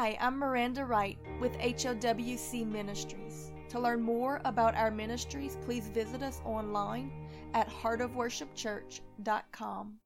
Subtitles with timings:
[0.00, 3.52] Hi, I'm Miranda Wright with HOWC Ministries.
[3.68, 7.12] To learn more about our ministries, please visit us online
[7.52, 9.96] at heartofworshipchurch.com.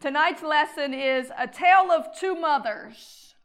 [0.00, 3.36] Tonight's lesson is A Tale of Two Mothers.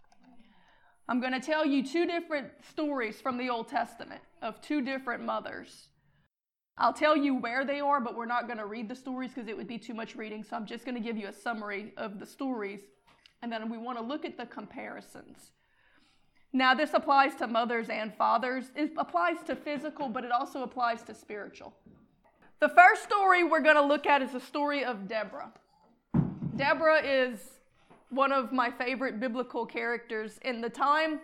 [1.07, 5.23] I'm going to tell you two different stories from the Old Testament of two different
[5.23, 5.87] mothers.
[6.77, 9.47] I'll tell you where they are, but we're not going to read the stories because
[9.47, 10.43] it would be too much reading.
[10.43, 12.81] So I'm just going to give you a summary of the stories,
[13.45, 15.51] and then we want to look at the comparisons.
[16.51, 18.71] Now, this applies to mothers and fathers.
[18.75, 21.71] It applies to physical, but it also applies to spiritual.
[22.59, 25.51] The first story we're going to look at is the story of Deborah.
[26.55, 27.39] Deborah is
[28.09, 30.39] one of my favorite biblical characters.
[30.43, 31.19] In the time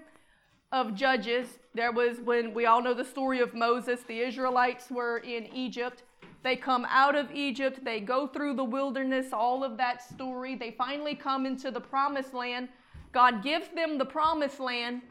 [0.71, 5.17] of Judges, there was when we all know the story of Moses, the Israelites were
[5.17, 6.03] in Egypt.
[6.43, 10.55] They come out of Egypt, they go through the wilderness, all of that story.
[10.55, 12.69] They finally come into the promised land.
[13.11, 15.01] God gives them the promised land,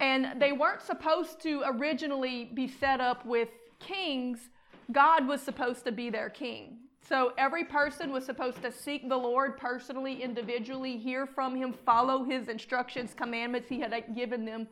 [0.00, 4.48] and they weren't supposed to originally be set up with kings.
[4.92, 6.78] God was supposed to be their king.
[7.06, 12.24] So every person was supposed to seek the Lord personally, individually, hear from Him, follow
[12.24, 13.68] His instructions, commandments.
[13.68, 14.66] He had given them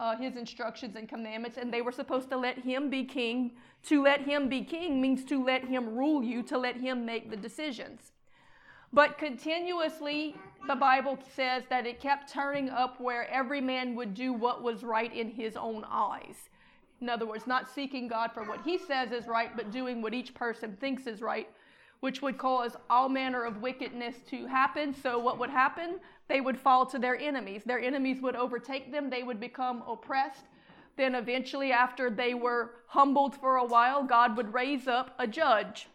[0.00, 3.52] uh, His instructions and commandments, and they were supposed to let Him be king.
[3.84, 7.30] To let Him be king means to let Him rule you, to let Him make
[7.30, 8.12] the decisions.
[8.92, 10.34] But continuously,
[10.66, 14.82] the Bible says that it kept turning up where every man would do what was
[14.82, 16.48] right in his own eyes.
[17.00, 20.12] In other words, not seeking God for what He says is right, but doing what
[20.12, 21.48] each person thinks is right
[22.00, 24.94] which would cause all manner of wickedness to happen.
[24.94, 26.00] So, what would happen?
[26.28, 27.62] They would fall to their enemies.
[27.64, 30.44] Their enemies would overtake them, they would become oppressed.
[30.96, 35.88] Then, eventually, after they were humbled for a while, God would raise up a judge,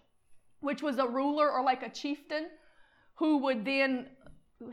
[0.62, 2.48] which was a ruler or like a chieftain
[3.16, 4.08] who would then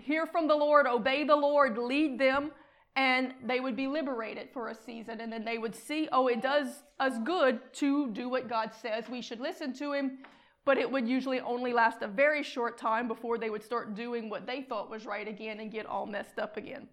[0.00, 2.50] hear from the Lord, obey the Lord, lead them,
[2.96, 5.20] and they would be liberated for a season.
[5.20, 9.08] And then they would see, oh, it does us good to do what God says.
[9.08, 10.18] We should listen to Him
[10.64, 14.28] but it would usually only last a very short time before they would start doing
[14.28, 16.88] what they thought was right again and get all messed up again.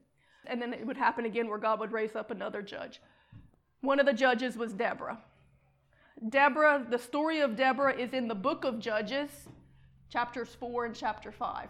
[0.46, 3.02] And then it would happen again where God would raise up another judge.
[3.82, 5.20] One of the judges was Deborah.
[6.28, 9.30] Deborah, the story of Deborah is in the book of Judges,
[10.10, 11.70] chapters 4 and chapter 5.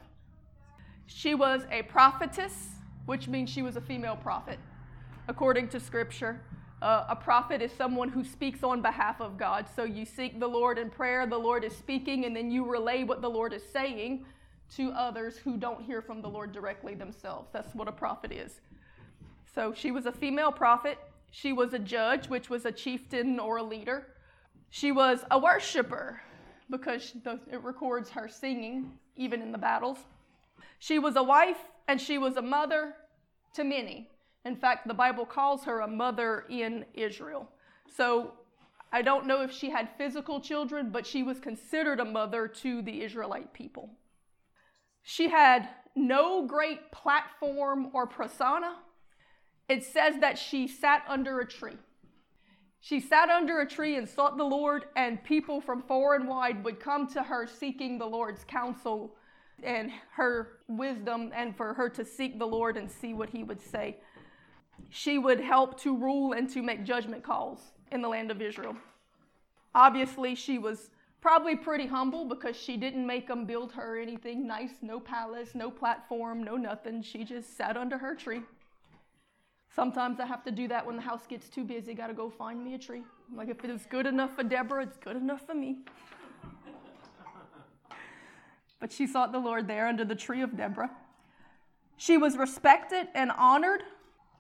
[1.06, 2.70] She was a prophetess,
[3.06, 4.58] which means she was a female prophet,
[5.28, 6.42] according to scripture.
[6.82, 9.68] Uh, a prophet is someone who speaks on behalf of God.
[9.76, 13.04] So you seek the Lord in prayer, the Lord is speaking, and then you relay
[13.04, 14.26] what the Lord is saying
[14.76, 17.50] to others who don't hear from the Lord directly themselves.
[17.52, 18.62] That's what a prophet is.
[19.54, 20.98] So she was a female prophet.
[21.32, 24.08] She was a judge, which was a chieftain or a leader.
[24.70, 26.22] She was a worshiper
[26.70, 27.14] because
[27.52, 29.98] it records her singing even in the battles.
[30.78, 31.58] She was a wife
[31.88, 32.94] and she was a mother
[33.56, 34.08] to many.
[34.46, 37.50] In fact, the Bible calls her a mother in Israel.
[37.96, 38.34] So
[38.92, 42.82] I don't know if she had physical children, but she was considered a mother to
[42.82, 43.90] the Israelite people.
[45.04, 48.78] She had no great platform or persona.
[49.68, 51.78] It says that she sat under a tree.
[52.82, 56.64] She sat under a tree and sought the Lord, and people from far and wide
[56.64, 59.16] would come to her seeking the Lord's counsel
[59.62, 63.62] and her wisdom, and for her to seek the Lord and see what he would
[63.62, 63.98] say
[64.90, 67.60] she would help to rule and to make judgment calls
[67.92, 68.76] in the land of Israel.
[69.76, 70.90] Obviously, she was
[71.22, 75.70] probably pretty humble because she didn't make them build her anything nice no palace, no
[75.70, 77.02] platform, no nothing.
[77.02, 78.42] She just sat under her tree.
[79.76, 81.94] Sometimes I have to do that when the house gets too busy.
[81.94, 83.04] Got to go find me a tree.
[83.34, 85.78] Like, if it is good enough for Deborah, it's good enough for me.
[88.80, 90.90] but she sought the Lord there under the tree of Deborah.
[91.98, 93.84] She was respected and honored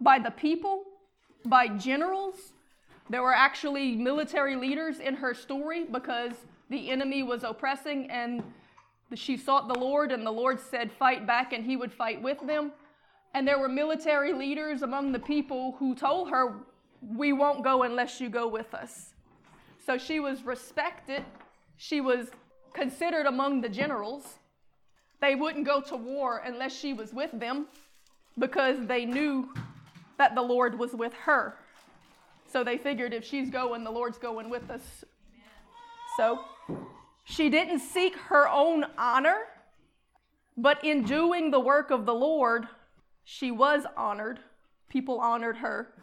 [0.01, 0.83] by the people,
[1.45, 2.53] by generals.
[3.09, 6.33] There were actually military leaders in her story because
[6.69, 8.43] the enemy was oppressing and
[9.15, 12.45] she sought the Lord, and the Lord said, Fight back, and he would fight with
[12.45, 12.71] them.
[13.33, 16.57] And there were military leaders among the people who told her,
[17.01, 19.13] We won't go unless you go with us.
[19.83, 21.23] So she was respected.
[21.77, 22.27] She was
[22.73, 24.39] considered among the generals.
[25.21, 27.67] They wouldn't go to war unless she was with them
[28.37, 29.49] because they knew
[30.19, 31.55] that the Lord was with her.
[32.45, 35.03] So they figured if she's going, the Lord's going with us.
[36.17, 36.39] So
[37.23, 39.37] she didn't seek her own honor,
[40.57, 42.67] but in doing the work of the Lord,
[43.23, 44.39] she was honored.
[44.89, 45.93] People honored her.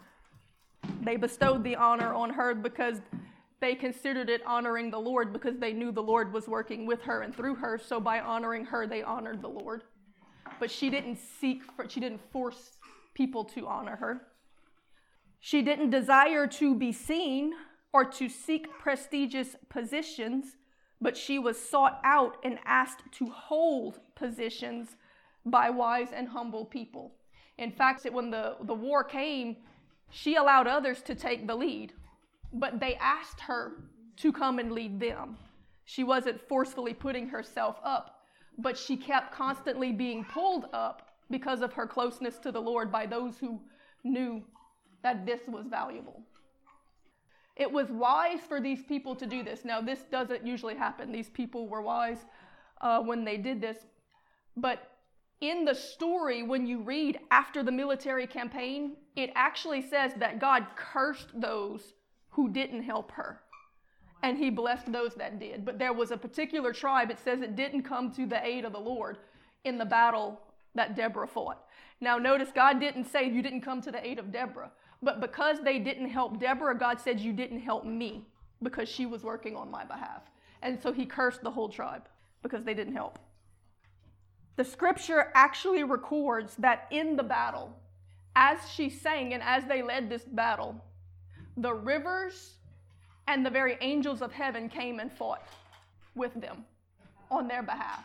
[1.03, 3.01] They bestowed the honor on her because
[3.61, 7.23] they considered it honoring the Lord because they knew the Lord was working with her
[7.23, 7.79] and through her.
[7.79, 9.83] So by honoring her, they honored the Lord.
[10.59, 12.76] but she didn't seek for, she didn't force
[13.17, 14.21] people to honor her.
[15.41, 17.55] She didn't desire to be seen
[17.93, 20.57] or to seek prestigious positions,
[21.01, 24.97] but she was sought out and asked to hold positions
[25.47, 27.15] by wise and humble people.
[27.59, 29.57] In fact, when the, the war came,
[30.11, 31.95] she allowed others to take the lead,
[32.53, 33.73] but they asked her
[34.17, 35.39] to come and lead them.
[35.87, 38.25] She wasn't forcefully putting herself up,
[38.59, 43.07] but she kept constantly being pulled up because of her closeness to the Lord by
[43.07, 43.61] those who
[44.05, 44.43] knew
[45.03, 46.23] that this was valuable.
[47.57, 49.65] It was wise for these people to do this.
[49.65, 51.11] Now, this doesn't usually happen.
[51.11, 52.19] These people were wise
[52.81, 53.79] uh, when they did this.
[54.57, 54.93] But
[55.41, 60.67] in the story, when you read after the military campaign, it actually says that God
[60.77, 61.95] cursed those
[62.31, 63.41] who didn't help her.
[64.23, 65.65] And he blessed those that did.
[65.65, 68.73] But there was a particular tribe, it says it didn't come to the aid of
[68.73, 69.19] the Lord
[69.65, 70.41] in the battle
[70.77, 71.65] that Deborah fought.
[72.01, 74.71] Now, notice God didn't say you didn't come to the aid of Deborah.
[75.03, 78.27] But because they didn't help Deborah, God said, You didn't help me
[78.63, 80.23] because she was working on my behalf.
[80.63, 82.09] And so he cursed the whole tribe
[82.43, 83.19] because they didn't help.
[84.57, 87.77] The scripture actually records that in the battle,
[88.35, 90.83] as she sang and as they led this battle,
[91.59, 92.55] the rivers
[93.29, 95.47] and the very angels of heaven came and fought
[96.15, 96.65] with them
[97.31, 98.05] on their behalf.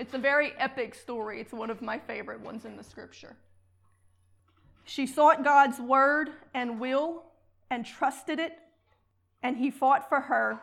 [0.00, 1.42] It's a very epic story.
[1.42, 3.36] It's one of my favorite ones in the scripture.
[4.84, 7.24] She sought God's word and will
[7.70, 8.56] and trusted it,
[9.42, 10.58] and he fought for her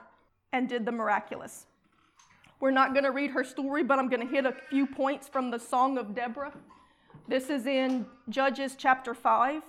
[0.52, 1.68] and did the miraculous.
[2.60, 5.28] We're not going to read her story, but I'm going to hit a few points
[5.28, 6.54] from the Song of Deborah.
[7.28, 9.62] This is in Judges chapter 5, A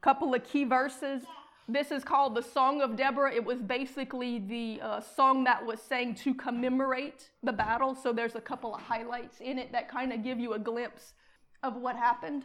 [0.00, 1.24] couple of key verses.
[1.72, 3.32] This is called the Song of Deborah.
[3.32, 7.94] It was basically the uh, song that was sang to commemorate the battle.
[7.94, 11.14] So there's a couple of highlights in it that kind of give you a glimpse
[11.62, 12.44] of what happened.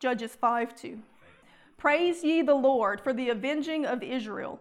[0.00, 0.98] Judges 5 2.
[1.78, 4.60] Praise ye the Lord for the avenging of Israel.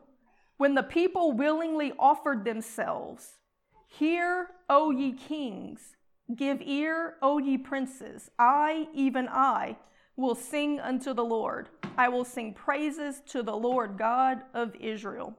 [0.56, 3.40] When the people willingly offered themselves,
[3.88, 5.98] Hear, O ye kings,
[6.34, 8.32] give ear, O ye princes.
[8.40, 9.76] I, even I,
[10.22, 11.70] will sing unto the Lord.
[11.98, 15.38] I will sing praises to the Lord God of Israel.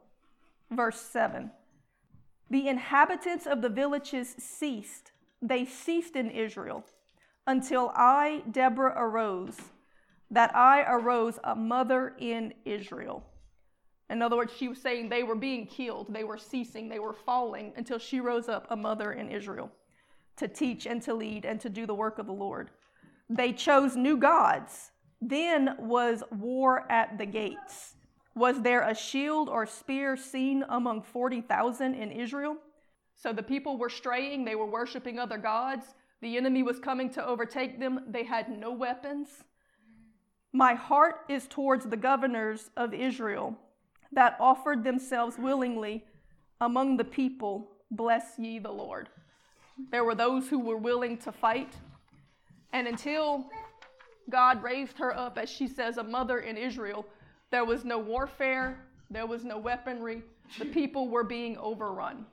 [0.71, 1.51] Verse 7
[2.51, 6.85] The inhabitants of the villages ceased, they ceased in Israel,
[7.47, 9.59] until I, Deborah, arose
[10.31, 13.23] that I arose a mother in Israel.
[14.09, 17.13] In other words, she was saying they were being killed, they were ceasing, they were
[17.13, 19.71] falling until she rose up a mother in Israel
[20.37, 22.71] to teach and to lead and to do the work of the Lord.
[23.35, 24.91] They chose new gods.
[25.21, 27.95] Then was war at the gates.
[28.35, 32.57] Was there a shield or spear seen among 40,000 in Israel?
[33.15, 35.95] So the people were straying, they were worshiping other gods.
[36.21, 38.01] The enemy was coming to overtake them.
[38.07, 39.29] They had no weapons.
[40.53, 43.57] My heart is towards the governors of Israel
[44.13, 46.05] that offered themselves willingly
[46.61, 47.71] among the people.
[47.91, 49.09] Bless ye the Lord.
[49.91, 51.75] There were those who were willing to fight.
[52.73, 53.47] And until
[54.31, 57.07] God raised her up, as she says, a mother in Israel,
[57.51, 60.23] there was no warfare, there was no weaponry.
[60.59, 62.27] The people were being overrun.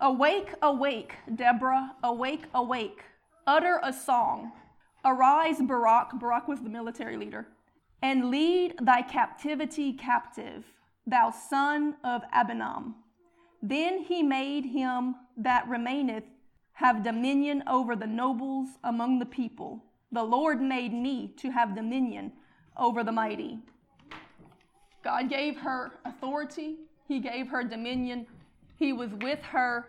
[0.00, 3.02] Awake, awake, Deborah, awake, awake.
[3.46, 4.52] Utter a song
[5.04, 7.46] Arise, Barak, Barak was the military leader,
[8.02, 10.64] and lead thy captivity captive,
[11.06, 12.94] thou son of Abinoam.
[13.62, 16.24] Then he made him that remaineth
[16.78, 19.82] have dominion over the nobles among the people.
[20.12, 22.30] The Lord made me to have dominion
[22.76, 23.58] over the mighty.
[25.02, 26.76] God gave her authority,
[27.08, 28.28] He gave her dominion,
[28.76, 29.88] He was with her.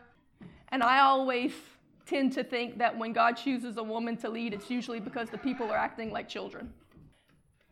[0.70, 1.52] And I always
[2.08, 5.38] tend to think that when God chooses a woman to lead, it's usually because the
[5.38, 6.74] people are acting like children.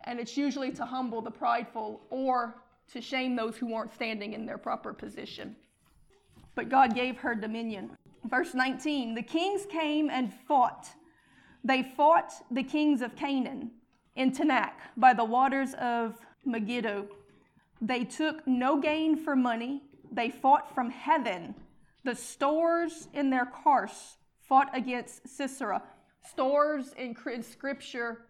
[0.03, 2.61] And it's usually to humble the prideful or
[2.93, 5.55] to shame those who aren't standing in their proper position.
[6.53, 7.97] But God gave her dominion.
[8.29, 10.89] Verse 19 The kings came and fought.
[11.63, 13.71] They fought the kings of Canaan
[14.15, 16.15] in Taanach by the waters of
[16.45, 17.07] Megiddo.
[17.81, 19.83] They took no gain for money.
[20.11, 21.55] They fought from heaven.
[22.03, 24.17] The stores in their cars
[24.47, 25.83] fought against Sisera.
[26.23, 28.25] Stores in scripture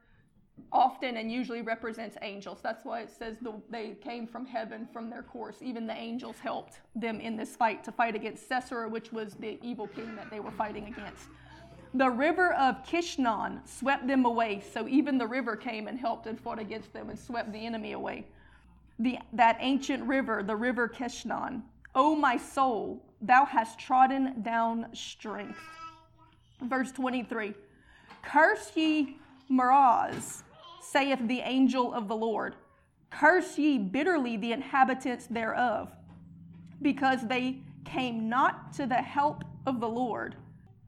[0.72, 2.60] often and usually represents angels.
[2.62, 5.58] That's why it says the, they came from heaven from their course.
[5.62, 9.58] Even the angels helped them in this fight to fight against Sisera, which was the
[9.62, 11.28] evil king that they were fighting against.
[11.94, 16.40] The river of Kishon swept them away, so even the river came and helped and
[16.40, 18.26] fought against them and swept the enemy away.
[19.00, 21.62] The, that ancient river, the river Kishon,
[21.96, 25.60] O oh my soul, thou hast trodden down strength.
[26.62, 27.54] Verse 23
[28.22, 29.18] Curse ye
[29.50, 30.44] Meroz,
[30.92, 32.56] saith the angel of the Lord.
[33.10, 35.92] Curse ye bitterly the inhabitants thereof,
[36.82, 40.36] because they came not to the help of the Lord,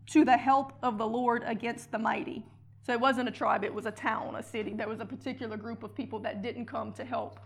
[0.07, 2.45] to the help of the Lord against the mighty.
[2.85, 4.73] So it wasn't a tribe, it was a town, a city.
[4.73, 7.39] There was a particular group of people that didn't come to help.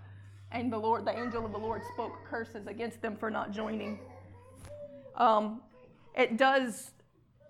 [0.51, 3.99] And the Lord, the angel of the Lord spoke curses against them for not joining.
[5.15, 5.61] Um,
[6.15, 6.91] it does,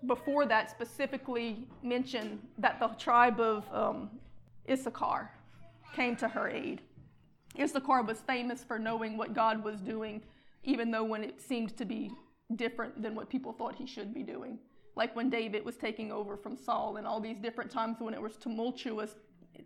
[0.06, 4.10] before that, specifically mention that the tribe of um,
[4.70, 5.30] Issachar
[5.94, 6.80] came to her aid.
[7.58, 10.22] Issachar was famous for knowing what God was doing,
[10.64, 12.10] even though when it seemed to be
[12.56, 14.58] different than what people thought he should be doing.
[14.96, 18.22] Like when David was taking over from Saul, and all these different times when it
[18.22, 19.16] was tumultuous,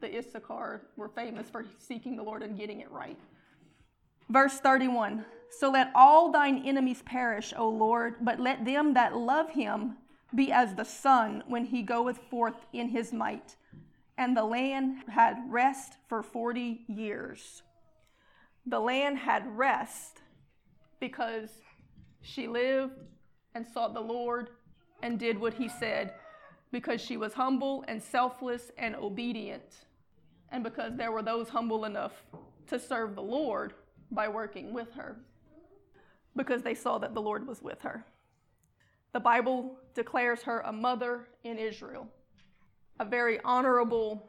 [0.00, 3.18] the Issachar were famous for seeking the Lord and getting it right.
[4.28, 9.50] Verse 31 So let all thine enemies perish, O Lord, but let them that love
[9.50, 9.96] him
[10.34, 13.56] be as the sun when he goeth forth in his might.
[14.18, 17.62] And the land had rest for 40 years.
[18.66, 20.20] The land had rest
[21.00, 21.50] because
[22.20, 22.94] she lived
[23.54, 24.50] and sought the Lord
[25.02, 26.14] and did what he said,
[26.72, 29.86] because she was humble and selfless and obedient,
[30.50, 32.24] and because there were those humble enough
[32.66, 33.72] to serve the Lord
[34.10, 35.16] by working with her,
[36.34, 38.04] because they saw that the Lord was with her.
[39.12, 42.08] The Bible declares her a mother in Israel,
[43.00, 44.28] a very honorable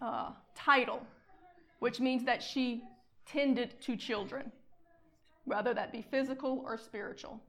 [0.00, 1.02] uh, title,
[1.78, 2.82] which means that she
[3.26, 4.50] tended to children,
[5.44, 7.40] whether that be physical or spiritual.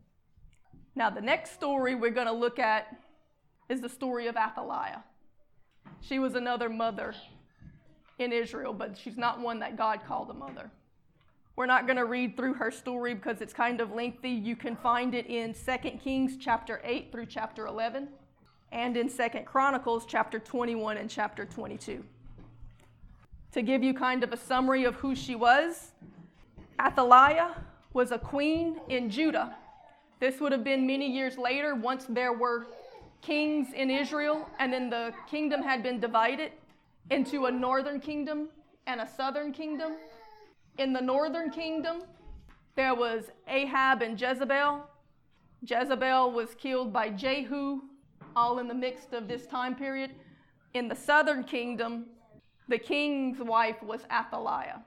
[0.96, 2.96] Now, the next story we're going to look at
[3.68, 5.04] is the story of Athaliah.
[6.02, 7.14] She was another mother
[8.20, 10.72] in Israel, but she's not one that God called a mother.
[11.56, 14.30] We're not going to read through her story because it's kind of lengthy.
[14.30, 18.10] You can find it in 2 Kings chapter 8 through chapter 11
[18.72, 22.03] and in 2 Chronicles chapter 21 and chapter 22.
[23.53, 25.91] To give you kind of a summary of who she was,
[26.79, 27.55] Athaliah
[27.93, 29.55] was a queen in Judah
[30.19, 32.67] this would have been many years later once there were
[33.22, 36.51] kings in Israel and then the kingdom had been divided
[37.12, 38.48] into a northern kingdom
[38.88, 39.93] and a southern kingdom.
[40.77, 42.03] In the northern kingdom,
[42.75, 44.84] there was Ahab and Jezebel.
[45.62, 47.81] Jezebel was killed by Jehu,
[48.36, 50.12] all in the midst of this time period.
[50.74, 52.06] In the southern kingdom,
[52.68, 54.82] the king's wife was Athaliah.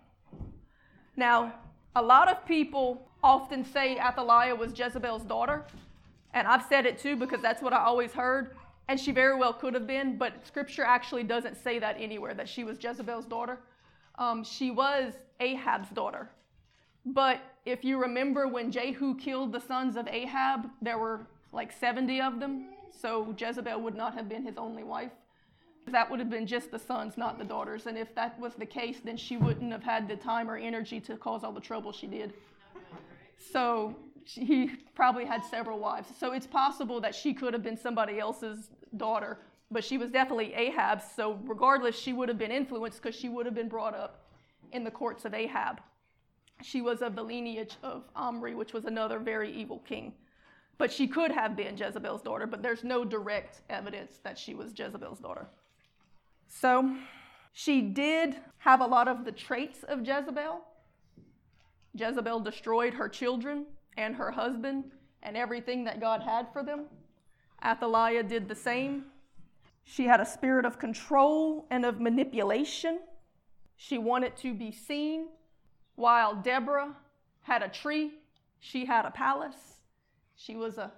[1.17, 1.55] Now,
[1.97, 5.65] a lot of people often say Athaliah was Jezebel's daughter.
[6.35, 8.55] And I've said it too because that's what I always heard.
[8.89, 12.49] And she very well could have been, but scripture actually doesn't say that anywhere that
[12.49, 13.59] she was Jezebel's daughter.
[14.19, 16.31] Um, she was Ahab's daughter.
[17.05, 22.21] But if you remember when Jehu killed the sons of Ahab, there were like 70
[22.21, 22.67] of them.
[22.91, 25.13] So Jezebel would not have been his only wife.
[25.87, 27.87] That would have been just the sons, not the daughters.
[27.87, 31.01] And if that was the case, then she wouldn't have had the time or energy
[31.01, 32.35] to cause all the trouble she did.
[33.39, 36.09] So he probably had several wives.
[36.19, 39.39] So it's possible that she could have been somebody else's daughter,
[39.71, 41.05] but she was definitely Ahab's.
[41.17, 44.27] So regardless, she would have been influenced because she would have been brought up
[44.73, 45.81] in the courts of Ahab.
[46.63, 50.13] She was of the lineage of Omri, which was another very evil king.
[50.79, 54.73] But she could have been Jezebel's daughter, but there's no direct evidence that she was
[54.79, 55.47] Jezebel's daughter.
[56.47, 56.97] So
[57.53, 60.63] she did have a lot of the traits of Jezebel,
[61.99, 63.67] Jezebel destroyed her children
[63.97, 64.85] and her husband
[65.23, 66.85] and everything that God had for them.
[67.65, 69.07] Athaliah did the same.
[69.85, 73.01] She had a spirit of control and of manipulation.
[73.77, 75.29] She wanted to be seen,
[75.97, 76.95] while Deborah
[77.43, 78.13] had a tree,
[78.61, 79.78] she had a palace.
[80.39, 80.93] She was a,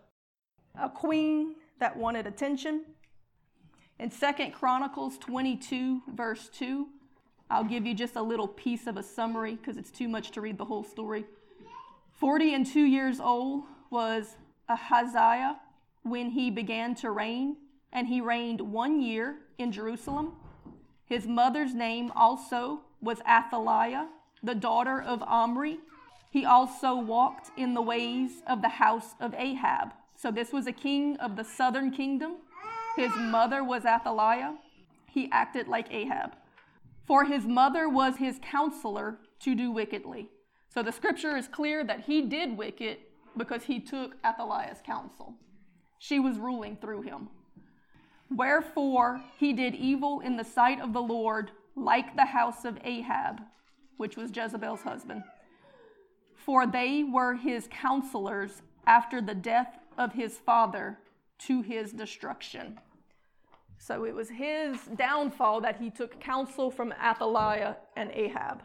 [0.78, 2.84] a queen that wanted attention.
[3.98, 6.86] In Second Chronicles 22, verse 2,
[7.48, 10.42] I'll give you just a little piece of a summary because it's too much to
[10.42, 11.24] read the whole story.
[12.18, 14.36] 40 and two years old was
[14.68, 15.58] Ahaziah
[16.02, 17.56] when he began to reign,
[17.94, 20.34] and he reigned one year in Jerusalem.
[21.06, 24.08] His mother's name also was Athaliah,
[24.42, 25.80] the daughter of Omri.
[26.30, 29.92] He also walked in the ways of the house of Ahab.
[30.14, 32.36] So this was a king of the southern kingdom.
[32.96, 34.54] His mother was Athaliah.
[35.06, 36.32] He acted like Ahab
[37.10, 40.28] for his mother was his counselor to do wickedly.
[40.68, 42.98] So the scripture is clear that he did wicked
[43.36, 45.34] because he took Athaliah's counsel.
[45.98, 47.28] She was ruling through him.
[48.30, 53.40] Wherefore he did evil in the sight of the Lord, like the house of Ahab,
[53.96, 55.24] which was Jezebel's husband.
[56.44, 60.98] For they were his counselors after the death of his father
[61.40, 62.78] to his destruction.
[63.78, 68.62] So it was his downfall that he took counsel from Athaliah and Ahab.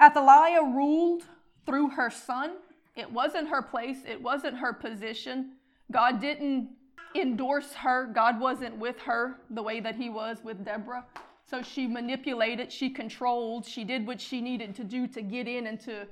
[0.00, 1.24] Athaliah ruled
[1.64, 2.52] through her son.
[2.94, 5.52] It wasn't her place, it wasn't her position.
[5.90, 6.70] God didn't
[7.14, 11.04] endorse her, God wasn't with her the way that he was with Deborah.
[11.48, 15.68] So she manipulated, she controlled, she did what she needed to do to get in
[15.68, 16.06] and to,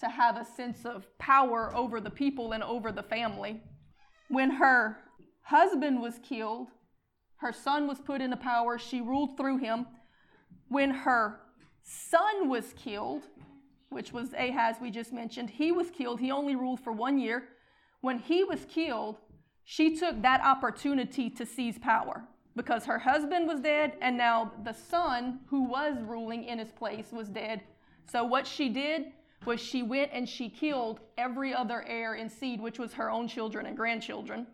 [0.00, 3.60] to have a sense of power over the people and over the family.
[4.28, 4.98] When her
[5.42, 6.68] husband was killed,
[7.36, 9.86] her son was put into power, she ruled through him.
[10.68, 11.40] When her
[11.82, 13.22] son was killed,
[13.90, 16.18] which was Ahaz, we just mentioned, he was killed.
[16.18, 17.44] He only ruled for one year.
[18.00, 19.18] When he was killed,
[19.64, 22.24] she took that opportunity to seize power
[22.56, 27.12] because her husband was dead and now the son who was ruling in his place
[27.12, 27.62] was dead.
[28.10, 29.12] So what she did
[29.46, 33.28] was she went and she killed every other heir and seed, which was her own
[33.28, 34.46] children and grandchildren,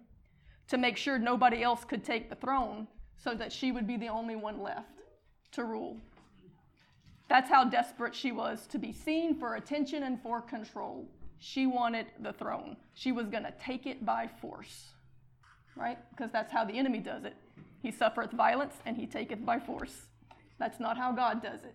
[0.68, 2.86] to make sure nobody else could take the throne
[3.16, 5.00] so that she would be the only one left
[5.52, 5.96] to rule.
[7.28, 11.08] That's how desperate she was to be seen for attention and for control.
[11.38, 12.76] She wanted the throne.
[12.94, 14.90] She was going to take it by force,
[15.74, 15.98] right?
[16.10, 17.34] Because that's how the enemy does it.
[17.86, 20.08] He suffereth violence and he taketh by force.
[20.58, 21.72] That's not how God does it.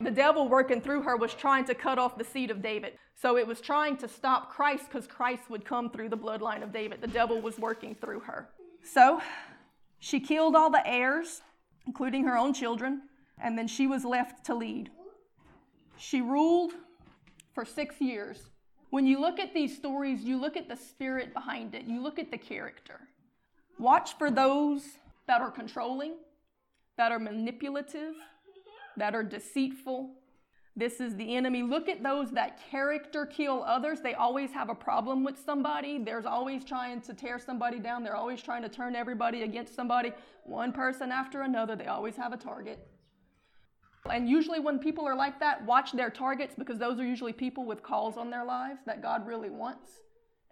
[0.00, 2.98] The devil working through her was trying to cut off the seed of David.
[3.14, 6.74] So it was trying to stop Christ because Christ would come through the bloodline of
[6.74, 7.00] David.
[7.00, 8.50] The devil was working through her.
[8.82, 9.22] So
[9.98, 11.40] she killed all the heirs,
[11.86, 13.04] including her own children,
[13.40, 14.90] and then she was left to lead.
[15.96, 16.72] She ruled
[17.54, 18.50] for six years.
[18.90, 22.18] When you look at these stories, you look at the spirit behind it, you look
[22.18, 23.08] at the character.
[23.78, 24.82] Watch for those
[25.26, 26.14] that are controlling,
[26.96, 28.14] that are manipulative,
[28.96, 30.10] that are deceitful.
[30.74, 31.62] This is the enemy.
[31.62, 34.00] Look at those that character kill others.
[34.00, 35.98] They always have a problem with somebody.
[35.98, 38.04] There's always trying to tear somebody down.
[38.04, 40.12] They're always trying to turn everybody against somebody,
[40.44, 41.76] one person after another.
[41.76, 42.86] They always have a target.
[44.10, 47.64] And usually, when people are like that, watch their targets because those are usually people
[47.64, 49.90] with calls on their lives that God really wants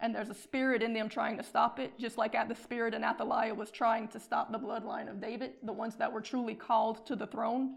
[0.00, 2.94] and there's a spirit in them trying to stop it, just like at the spirit
[2.94, 6.54] in Athaliah was trying to stop the bloodline of David, the ones that were truly
[6.54, 7.76] called to the throne.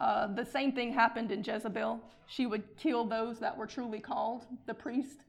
[0.00, 2.00] Uh, the same thing happened in Jezebel.
[2.26, 5.20] She would kill those that were truly called, the priest.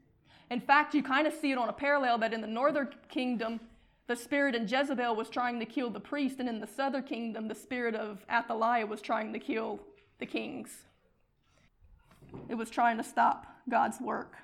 [0.50, 3.60] In fact, you kind of see it on a parallel that in the northern kingdom,
[4.08, 7.48] the spirit in Jezebel was trying to kill the priest, and in the southern kingdom,
[7.48, 9.80] the spirit of Athaliah was trying to kill
[10.20, 10.70] the kings.
[12.48, 14.36] It was trying to stop God's work.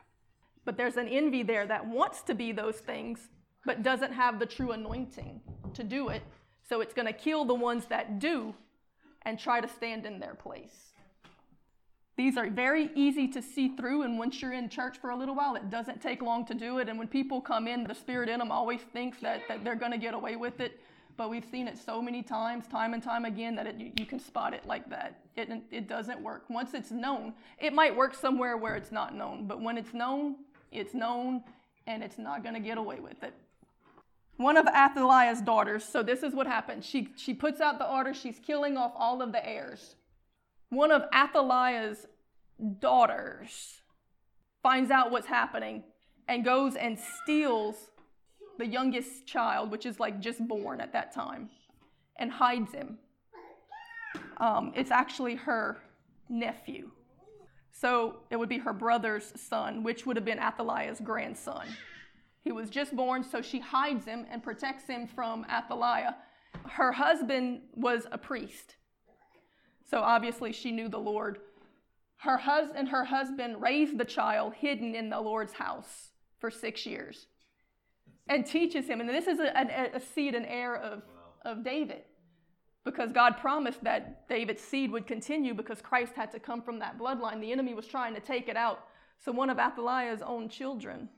[0.65, 3.29] But there's an envy there that wants to be those things,
[3.65, 5.41] but doesn't have the true anointing
[5.73, 6.23] to do it.
[6.67, 8.53] So it's going to kill the ones that do
[9.23, 10.91] and try to stand in their place.
[12.17, 15.33] These are very easy to see through, and once you're in church for a little
[15.33, 16.89] while, it doesn't take long to do it.
[16.89, 19.91] And when people come in, the spirit in them always thinks that, that they're going
[19.91, 20.79] to get away with it.
[21.17, 24.05] But we've seen it so many times, time and time again, that it, you, you,
[24.05, 25.19] can spot it like that.
[25.35, 26.43] It, it doesn't work.
[26.49, 30.35] Once it's known, it might work somewhere where it's not known, but when it's known,
[30.71, 31.43] it's known,
[31.87, 33.33] and it's not going to get away with it.
[34.37, 36.85] One of Athaliah's daughters, so this is what happens.
[36.85, 39.95] She, she puts out the order, she's killing off all of the heirs.
[40.69, 42.07] One of Athaliah's
[42.79, 43.81] daughters
[44.63, 45.83] finds out what's happening
[46.27, 47.75] and goes and steals
[48.57, 51.49] the youngest child, which is like just born at that time,
[52.17, 52.97] and hides him.
[54.37, 55.77] Um, it's actually her
[56.29, 56.91] nephew.
[57.71, 61.67] So it would be her brother's son, which would have been Athaliah's grandson.
[62.43, 66.17] He was just born, so she hides him and protects him from Athaliah.
[66.67, 68.75] Her husband was a priest.
[69.89, 71.39] So obviously she knew the Lord.
[72.17, 76.85] Her husband and her husband raised the child hidden in the Lord's house for six
[76.85, 77.27] years
[78.27, 78.99] and teaches him.
[78.99, 81.03] And this is a, a, a seed and heir of,
[81.43, 82.03] of David
[82.83, 86.97] because God promised that David's seed would continue because Christ had to come from that
[86.97, 87.39] bloodline.
[87.39, 88.85] The enemy was trying to take it out.
[89.23, 91.09] So one of Athaliah's own children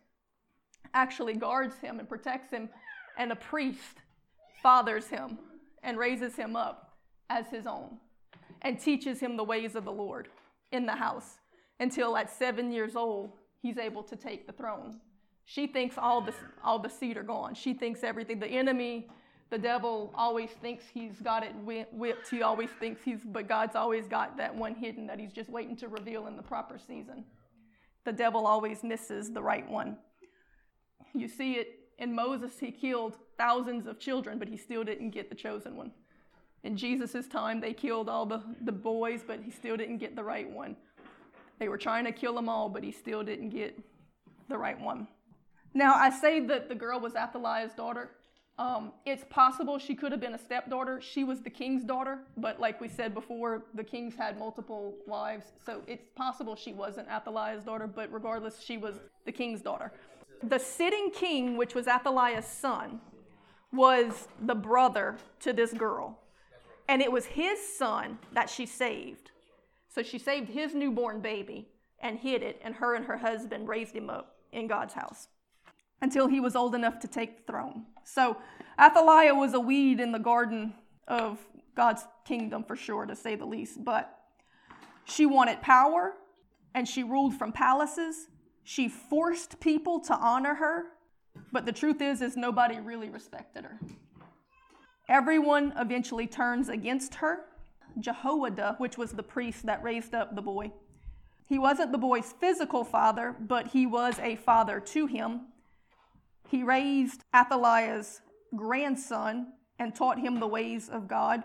[0.94, 2.70] actually guards him and protects him,
[3.18, 4.02] and a priest
[4.62, 5.38] fathers him
[5.84, 6.98] and raises him up
[7.30, 7.98] as his own
[8.62, 10.28] and teaches him the ways of the Lord
[10.72, 11.38] in the house
[11.80, 15.00] until at seven years old he's able to take the throne.
[15.46, 17.54] She thinks all the, all the seed are gone.
[17.56, 18.40] She thinks everything.
[18.40, 19.10] The enemy
[19.54, 22.28] the devil always thinks he's got it whipped.
[22.28, 25.76] He always thinks he's, but God's always got that one hidden that he's just waiting
[25.76, 27.24] to reveal in the proper season.
[28.04, 29.98] The devil always misses the right one.
[31.14, 31.68] You see it
[32.00, 35.92] in Moses, he killed thousands of children, but he still didn't get the chosen one.
[36.64, 40.24] In Jesus' time, they killed all the, the boys, but he still didn't get the
[40.24, 40.76] right one.
[41.60, 43.80] They were trying to kill them all, but he still didn't get
[44.50, 45.08] the right one.
[45.76, 48.10] Now, I say that the girl was Athaliah's daughter.
[48.60, 51.02] Um, it's possible she could have been a stepdaughter.
[51.02, 55.46] She was the king's daughter, but like we said before, the kings had multiple wives,
[55.66, 59.92] so it's possible she wasn't Athaliah's daughter, but regardless, she was the king's daughter.
[60.44, 63.02] The sitting king, which was Athaliah's son,
[63.72, 66.20] was the brother to this girl.
[66.88, 69.32] And it was his son that she saved.
[69.90, 73.96] So she saved his newborn baby and hid it, and her and her husband raised
[73.96, 75.28] him up in God's house
[76.04, 77.86] until he was old enough to take the throne.
[78.04, 78.36] So
[78.78, 80.74] Athaliah was a weed in the garden
[81.08, 81.40] of
[81.76, 83.86] God's kingdom for sure, to say the least.
[83.86, 84.14] But
[85.06, 86.14] she wanted power
[86.76, 88.28] and she ruled from palaces.
[88.66, 90.88] She forced people to honor her.
[91.54, 93.80] But the truth is, is nobody really respected her.
[95.08, 97.46] Everyone eventually turns against her.
[97.98, 100.74] Jehoiada, which was the priest that raised up the boy,
[101.48, 105.42] he wasn't the boy's physical father, but he was a father to him.
[106.50, 108.22] He raised Athaliah's
[108.56, 111.44] grandson and taught him the ways of God.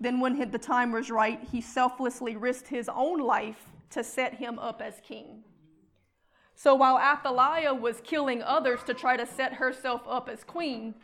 [0.00, 4.58] Then, when the time was right, he selflessly risked his own life to set him
[4.58, 5.42] up as king.
[6.54, 10.94] So while Athaliah was killing others to try to set herself up as queen,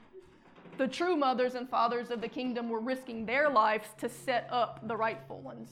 [0.79, 4.87] the true mothers and fathers of the kingdom were risking their lives to set up
[4.89, 5.71] the rightful ones,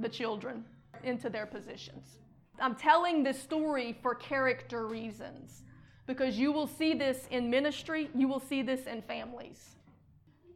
[0.00, 0.64] the children,
[1.04, 2.18] into their positions.
[2.58, 5.62] I'm telling this story for character reasons
[6.06, 9.76] because you will see this in ministry, you will see this in families.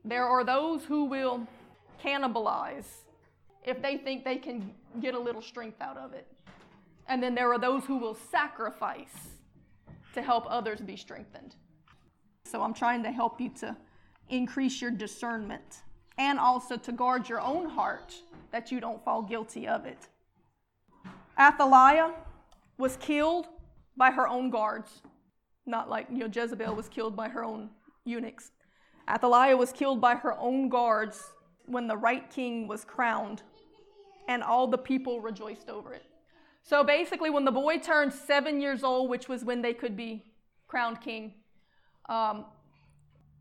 [0.04, 1.46] There are those who will
[2.02, 2.86] cannibalize
[3.64, 6.26] if they think they can get a little strength out of it.
[7.08, 9.16] And then there are those who will sacrifice
[10.14, 11.54] to help others be strengthened.
[12.44, 13.76] So I'm trying to help you to
[14.28, 15.82] increase your discernment
[16.18, 18.14] and also to guard your own heart
[18.50, 20.08] that you don't fall guilty of it.
[21.38, 22.12] Athaliah
[22.78, 23.48] was killed
[23.96, 25.02] by her own guards,
[25.66, 27.70] not like you know Jezebel was killed by her own
[28.04, 28.52] eunuchs.
[29.08, 31.32] Athaliah was killed by her own guards
[31.66, 33.42] when the right king was crowned,
[34.28, 36.04] and all the people rejoiced over it.
[36.62, 40.24] So basically, when the boy turned seven years old, which was when they could be
[40.66, 41.34] crowned king,
[42.08, 42.44] um,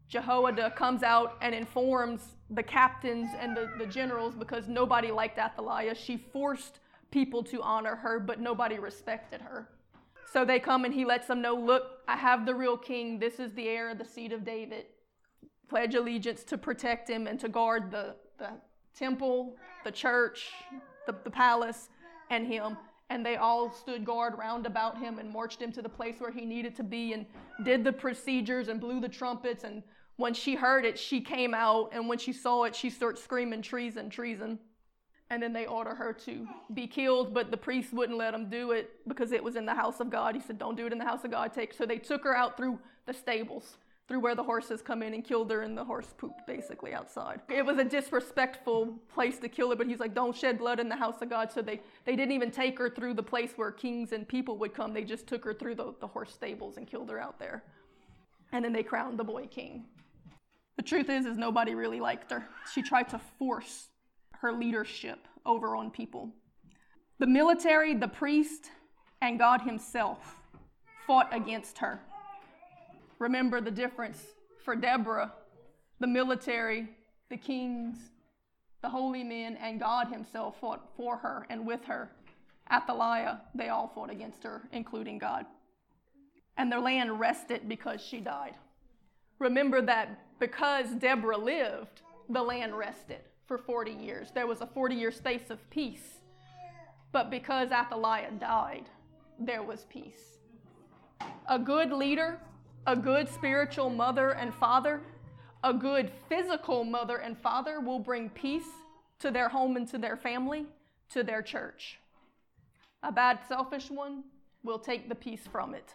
[0.07, 5.95] Jehoiada comes out and informs the captains and the, the generals because nobody liked Athaliah.
[5.95, 9.69] She forced people to honor her, but nobody respected her.
[10.35, 13.19] So they come and he lets them know look, I have the real king.
[13.19, 14.87] This is the heir of the seed of David.
[15.69, 18.49] Pledge allegiance to protect him and to guard the, the
[18.93, 20.51] temple, the church,
[21.07, 21.87] the, the palace,
[22.29, 22.75] and him
[23.09, 26.31] and they all stood guard round about him and marched him to the place where
[26.31, 27.25] he needed to be and
[27.63, 29.83] did the procedures and blew the trumpets and
[30.17, 33.61] when she heard it she came out and when she saw it she started screaming
[33.61, 34.57] treason treason
[35.29, 38.71] and then they order her to be killed but the priest wouldn't let them do
[38.71, 40.99] it because it was in the house of god he said don't do it in
[40.99, 44.35] the house of god take so they took her out through the stables through where
[44.35, 47.41] the horses come in and killed her and the horse pooped basically outside.
[47.49, 50.89] It was a disrespectful place to kill her, but he's like, don't shed blood in
[50.89, 51.51] the house of God.
[51.51, 54.75] So they, they didn't even take her through the place where kings and people would
[54.75, 54.93] come.
[54.93, 57.63] They just took her through the, the horse stables and killed her out there.
[58.51, 59.85] And then they crowned the boy king.
[60.77, 62.47] The truth is, is nobody really liked her.
[62.73, 63.87] She tried to force
[64.45, 66.29] her leadership over on people.
[67.17, 68.69] The military, the priest,
[69.19, 70.35] and God himself
[71.07, 71.99] fought against her.
[73.17, 74.23] Remember the difference
[74.63, 75.33] for Deborah,
[75.99, 76.89] the military,
[77.29, 77.97] the kings,
[78.83, 82.11] the holy men, and God Himself fought for her and with her.
[82.71, 85.47] Athaliah, they all fought against her, including God.
[86.57, 88.53] And their land rested because she died.
[89.39, 94.31] Remember that because Deborah lived, the land rested for 40 years.
[94.33, 96.19] There was a 40 year space of peace.
[97.11, 98.89] But because Athaliah died,
[99.39, 100.39] there was peace.
[101.47, 102.39] A good leader
[102.87, 105.01] a good spiritual mother and father,
[105.63, 108.67] a good physical mother and father will bring peace
[109.19, 110.65] to their home and to their family,
[111.09, 111.99] to their church.
[113.01, 114.23] A bad, selfish one
[114.63, 115.93] will take the peace from it.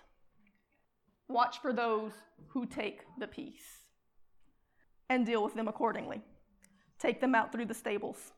[1.29, 2.13] Watch for those
[2.49, 3.85] who take the peace
[5.09, 6.23] and deal with them accordingly.
[7.01, 8.33] Take them out through the stables.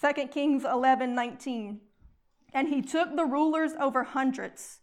[0.00, 1.80] 2 Kings 11 19.
[2.54, 4.80] And he took the rulers over hundreds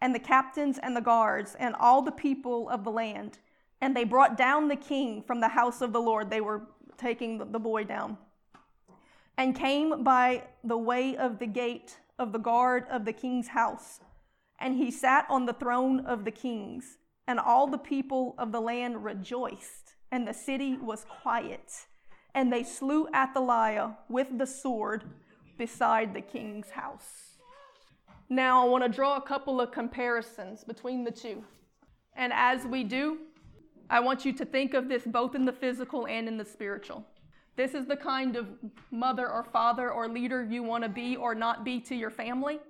[0.00, 3.38] and the captains and the guards and all the people of the land.
[3.80, 6.30] And they brought down the king from the house of the Lord.
[6.30, 6.62] They were
[6.96, 8.16] taking the boy down.
[9.36, 14.00] And came by the way of the gate of the guard of the king's house.
[14.58, 16.98] And he sat on the throne of the kings.
[17.26, 19.89] And all the people of the land rejoiced.
[20.12, 21.86] And the city was quiet.
[22.34, 25.04] And they slew Athaliah with the sword
[25.58, 27.36] beside the king's house.
[28.28, 31.42] Now, I want to draw a couple of comparisons between the two.
[32.16, 33.18] And as we do,
[33.88, 37.04] I want you to think of this both in the physical and in the spiritual.
[37.56, 38.46] This is the kind of
[38.90, 42.60] mother or father or leader you want to be or not be to your family.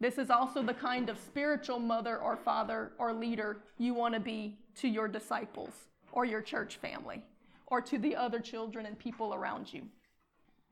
[0.00, 4.20] This is also the kind of spiritual mother or father or leader you want to
[4.20, 5.72] be to your disciples
[6.12, 7.22] or your church family
[7.66, 9.82] or to the other children and people around you.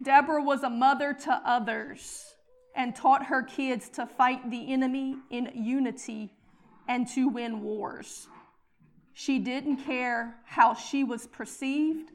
[0.02, 2.34] Deborah was a mother to others
[2.74, 6.32] and taught her kids to fight the enemy in unity
[6.88, 8.28] and to win wars.
[9.12, 12.10] She didn't care how she was perceived,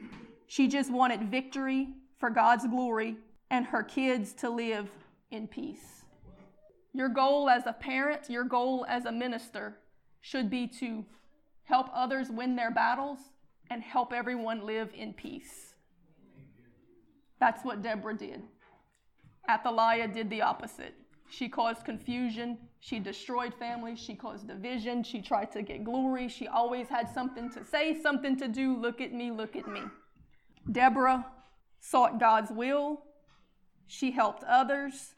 [0.47, 3.17] she just wanted victory for God's glory
[3.49, 4.89] and her kids to live
[5.31, 6.03] in peace.
[6.93, 9.77] Your goal as a parent, your goal as a minister
[10.21, 11.05] should be to
[11.65, 13.19] help others win their battles
[13.69, 15.73] and help everyone live in peace.
[17.39, 18.41] That's what Deborah did.
[19.49, 20.95] Athaliah did the opposite.
[21.29, 22.57] She caused confusion.
[22.79, 23.99] She destroyed families.
[23.99, 25.03] She caused division.
[25.03, 26.27] She tried to get glory.
[26.27, 28.77] She always had something to say, something to do.
[28.77, 29.81] Look at me, look at me.
[30.71, 31.25] Deborah
[31.79, 33.01] sought God's will.
[33.87, 35.15] She helped others.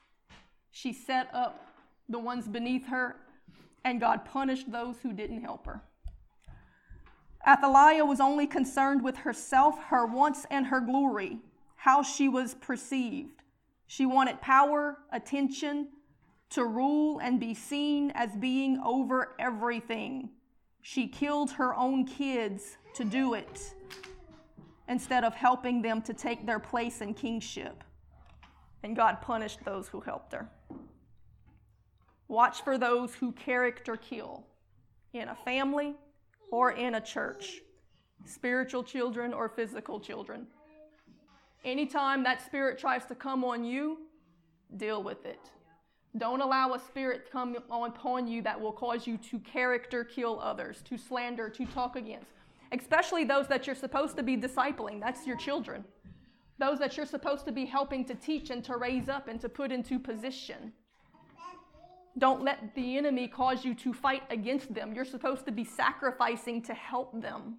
[0.71, 1.65] She set up
[2.09, 3.17] the ones beneath her,
[3.83, 5.83] and God punished those who didn't help her.
[7.47, 11.37] Athaliah was only concerned with herself, her wants, and her glory,
[11.77, 13.41] how she was perceived.
[13.87, 15.87] She wanted power, attention,
[16.49, 20.29] to rule and be seen as being over everything.
[20.81, 23.73] She killed her own kids to do it
[24.89, 27.83] instead of helping them to take their place in kingship.
[28.83, 30.49] And God punished those who helped her.
[32.27, 34.45] Watch for those who character kill
[35.13, 35.95] in a family
[36.51, 37.61] or in a church,
[38.25, 40.47] spiritual children or physical children.
[41.65, 43.97] Anytime that spirit tries to come on you,
[44.77, 45.49] deal with it.
[46.17, 50.39] Don't allow a spirit to come upon you that will cause you to character kill
[50.39, 52.31] others, to slander, to talk against,
[52.71, 54.99] especially those that you're supposed to be discipling.
[54.99, 55.83] That's your children.
[56.59, 59.49] Those that you're supposed to be helping to teach and to raise up and to
[59.49, 60.73] put into position.
[62.17, 64.93] Don't let the enemy cause you to fight against them.
[64.93, 67.57] You're supposed to be sacrificing to help them.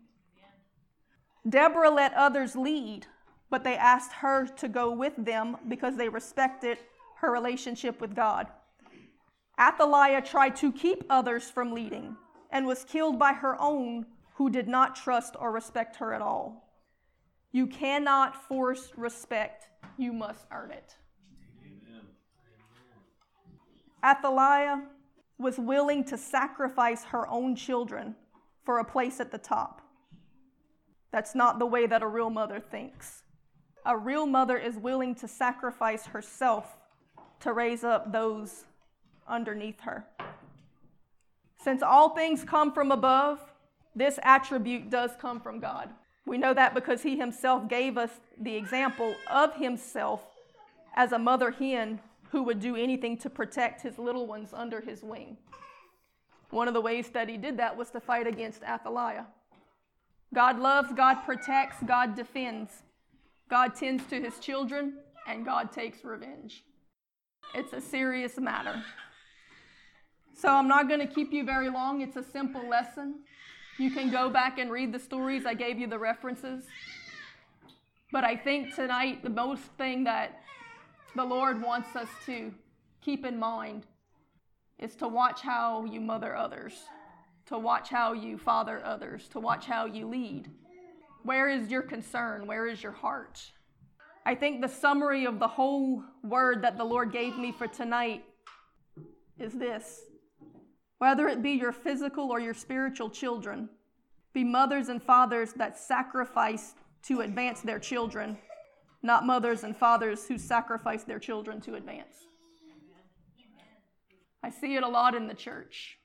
[1.48, 3.06] Deborah let others lead,
[3.50, 6.78] but they asked her to go with them because they respected
[7.20, 8.48] her relationship with God.
[9.60, 12.16] Athaliah tried to keep others from leading
[12.50, 16.68] and was killed by her own who did not trust or respect her at all.
[17.50, 19.66] You cannot force respect,
[19.96, 20.96] you must earn it.
[24.08, 24.82] Athaliah
[25.38, 28.16] was willing to sacrifice her own children
[28.64, 29.82] for a place at the top.
[31.10, 33.22] That's not the way that a real mother thinks.
[33.84, 36.76] A real mother is willing to sacrifice herself
[37.40, 38.64] to raise up those
[39.26, 40.06] underneath her.
[41.62, 43.40] Since all things come from above,
[43.94, 45.90] this attribute does come from God.
[46.26, 50.22] We know that because He Himself gave us the example of Himself
[50.94, 55.02] as a mother hen who would do anything to protect his little ones under his
[55.02, 55.36] wing.
[56.50, 59.26] One of the ways that he did that was to fight against Athaliah.
[60.34, 62.82] God loves, God protects, God defends.
[63.48, 64.94] God tends to his children,
[65.26, 66.64] and God takes revenge.
[67.54, 68.82] It's a serious matter.
[70.34, 72.02] So I'm not going to keep you very long.
[72.02, 73.20] It's a simple lesson.
[73.78, 75.46] You can go back and read the stories.
[75.46, 76.64] I gave you the references.
[78.12, 80.42] But I think tonight the most thing that
[81.14, 82.52] the Lord wants us to
[83.00, 83.86] keep in mind
[84.78, 86.74] is to watch how you mother others,
[87.46, 90.48] to watch how you father others, to watch how you lead.
[91.22, 92.46] Where is your concern?
[92.46, 93.40] Where is your heart?
[94.24, 98.24] I think the summary of the whole word that the Lord gave me for tonight
[99.38, 100.02] is this
[100.98, 103.68] whether it be your physical or your spiritual children,
[104.34, 108.36] be mothers and fathers that sacrifice to advance their children
[109.02, 112.26] not mothers and fathers who sacrifice their children to advance.
[114.42, 115.98] I see it a lot in the church.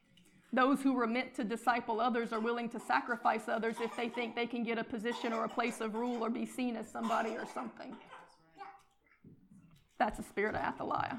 [0.51, 4.35] Those who were meant to disciple others are willing to sacrifice others if they think
[4.35, 7.31] they can get a position or a place of rule or be seen as somebody
[7.31, 7.95] or something.
[9.97, 11.17] That's the spirit of Athaliah.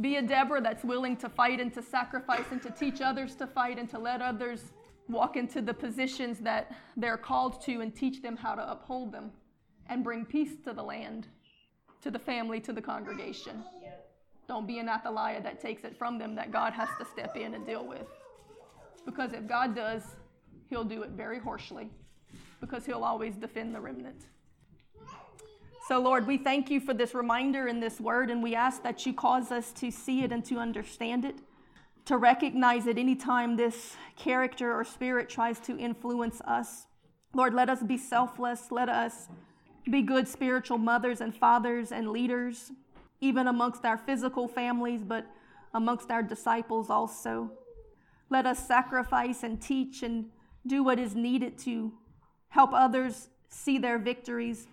[0.00, 3.46] Be a Deborah that's willing to fight and to sacrifice and to teach others to
[3.46, 4.72] fight and to let others
[5.08, 9.30] walk into the positions that they're called to and teach them how to uphold them
[9.88, 11.26] and bring peace to the land,
[12.02, 13.64] to the family, to the congregation.
[14.46, 17.54] Don't be an Athaliah that takes it from them that God has to step in
[17.54, 18.06] and deal with.
[19.06, 20.02] Because if God does,
[20.68, 21.90] He'll do it very harshly,
[22.60, 24.26] because He'll always defend the remnant.
[25.88, 29.04] So, Lord, we thank you for this reminder in this word, and we ask that
[29.04, 31.36] you cause us to see it and to understand it,
[32.06, 36.86] to recognize it anytime this character or spirit tries to influence us.
[37.34, 38.70] Lord, let us be selfless.
[38.70, 39.28] Let us
[39.90, 42.72] be good spiritual mothers and fathers and leaders,
[43.20, 45.26] even amongst our physical families, but
[45.72, 47.50] amongst our disciples also.
[48.30, 50.26] Let us sacrifice and teach and
[50.66, 51.92] do what is needed to
[52.48, 54.66] help others see their victories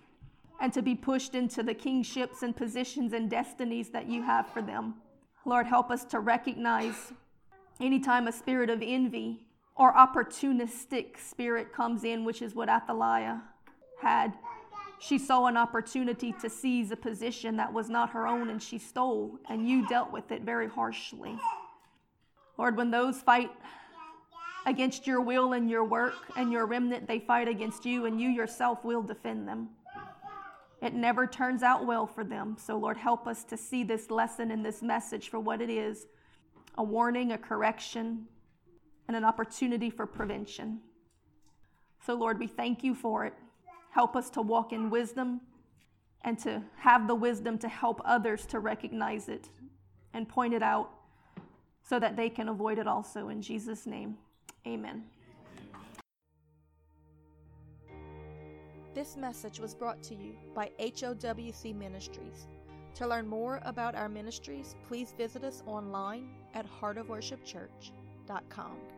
[0.60, 4.62] and to be pushed into the kingships and positions and destinies that you have for
[4.62, 4.94] them.
[5.44, 7.12] Lord, help us to recognize
[7.80, 13.42] anytime a spirit of envy or opportunistic spirit comes in, which is what Athaliah
[14.00, 14.34] had.
[15.02, 18.78] She saw an opportunity to seize a position that was not her own and she
[18.78, 21.36] stole, and you dealt with it very harshly.
[22.56, 23.50] Lord, when those fight
[24.64, 28.28] against your will and your work and your remnant, they fight against you, and you
[28.28, 29.70] yourself will defend them.
[30.80, 32.56] It never turns out well for them.
[32.56, 36.06] So, Lord, help us to see this lesson and this message for what it is
[36.78, 38.26] a warning, a correction,
[39.08, 40.78] and an opportunity for prevention.
[42.06, 43.34] So, Lord, we thank you for it.
[43.92, 45.42] Help us to walk in wisdom
[46.22, 49.50] and to have the wisdom to help others to recognize it
[50.14, 50.88] and point it out
[51.82, 53.28] so that they can avoid it also.
[53.28, 54.16] In Jesus' name,
[54.66, 55.04] amen.
[58.94, 62.46] This message was brought to you by HOWC Ministries.
[62.94, 68.91] To learn more about our ministries, please visit us online at heartofworshipchurch.com.